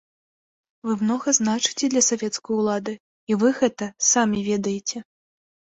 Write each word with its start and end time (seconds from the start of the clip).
Вы 0.87 0.93
многа 1.01 1.29
значыце 1.39 1.85
для 1.95 2.03
савецкай 2.09 2.53
улады, 2.65 2.93
і 3.33 3.41
вы 3.45 3.55
гэта 3.61 3.85
самі 4.13 4.39
ведаеце. 4.51 4.97